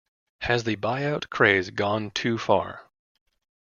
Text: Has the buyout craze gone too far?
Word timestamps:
Has 0.39 0.63
the 0.63 0.77
buyout 0.77 1.29
craze 1.29 1.69
gone 1.69 2.09
too 2.09 2.39
far? 2.39 2.89